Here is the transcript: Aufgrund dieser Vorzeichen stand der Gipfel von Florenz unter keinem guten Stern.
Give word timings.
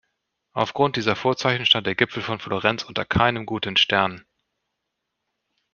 Aufgrund 0.53 0.95
dieser 0.95 1.15
Vorzeichen 1.15 1.67
stand 1.67 1.85
der 1.85 1.93
Gipfel 1.93 2.23
von 2.23 2.39
Florenz 2.39 2.81
unter 2.81 3.05
keinem 3.05 3.45
guten 3.45 3.77
Stern. 3.77 4.25